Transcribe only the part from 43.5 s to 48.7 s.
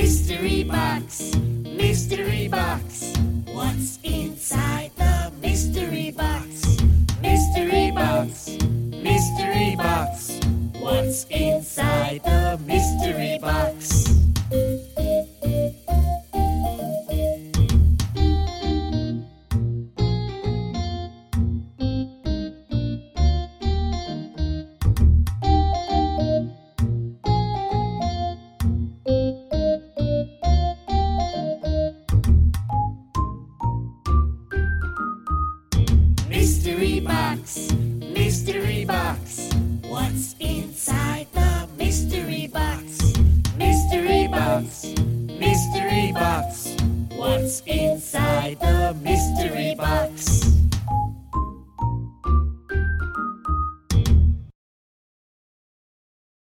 Mystery box, mystery box. What's inside?